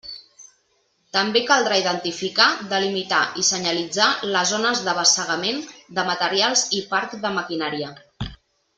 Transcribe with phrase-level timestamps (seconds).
[1.17, 5.63] També caldrà identificar, delimitar i senyalitzar les zones d'abassegament
[6.01, 7.97] de materials i parc de maquinària.